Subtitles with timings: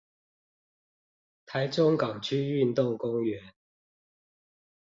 [1.45, 3.51] 臺中港區運動公園